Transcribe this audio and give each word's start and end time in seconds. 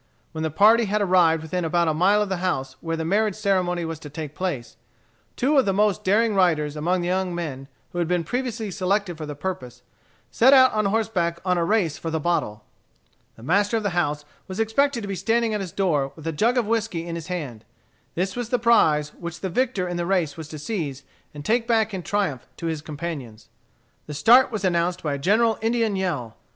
When 0.31 0.41
the 0.43 0.49
party 0.49 0.85
had 0.85 0.99
arrived 0.99 1.43
within 1.43 1.63
about 1.63 1.87
a 1.87 1.93
mile 1.93 2.23
of 2.23 2.29
the 2.29 2.37
house 2.37 2.75
where 2.81 2.97
the 2.97 3.05
marriage 3.05 3.35
ceremony 3.35 3.85
was 3.85 3.99
to 3.99 4.09
take 4.09 4.33
place, 4.33 4.75
two 5.35 5.59
of 5.59 5.65
the 5.65 5.73
most 5.75 6.03
daring 6.03 6.33
riders 6.33 6.75
among 6.75 7.01
the 7.01 7.07
young 7.09 7.35
men 7.35 7.67
who 7.91 7.99
had 7.99 8.07
been 8.07 8.23
previously 8.23 8.71
selected 8.71 9.15
for 9.15 9.27
the 9.27 9.35
purpose, 9.35 9.83
set 10.31 10.53
out 10.55 10.73
on 10.73 10.85
horseback 10.85 11.39
on 11.45 11.55
a 11.59 11.63
race 11.63 11.99
for 11.99 12.09
"the 12.09 12.19
bottle." 12.19 12.63
The 13.35 13.43
master 13.43 13.77
of 13.77 13.83
the 13.83 13.91
house 13.91 14.25
was 14.47 14.59
expected 14.59 15.01
to 15.01 15.07
be 15.07 15.13
standing 15.13 15.53
at 15.53 15.61
his 15.61 15.71
door, 15.71 16.13
with 16.15 16.25
a 16.25 16.31
jug 16.31 16.57
of 16.57 16.65
whiskey 16.65 17.05
in 17.05 17.13
his 17.13 17.27
hand. 17.27 17.63
This 18.15 18.35
was 18.35 18.49
the 18.49 18.57
prize 18.57 19.09
which 19.13 19.41
the 19.41 19.49
victor 19.51 19.87
in 19.87 19.97
the 19.97 20.07
race 20.07 20.35
was 20.35 20.47
to 20.47 20.57
seize 20.57 21.03
and 21.31 21.45
take 21.45 21.67
back 21.67 21.93
in 21.93 22.01
triumph 22.01 22.47
to 22.57 22.65
his 22.65 22.81
companions. 22.81 23.49
The 24.07 24.15
start 24.15 24.51
was 24.51 24.65
announced 24.65 25.03
by 25.03 25.13
a 25.13 25.17
general 25.19 25.59
Indian 25.61 25.95
yell. 25.95 26.37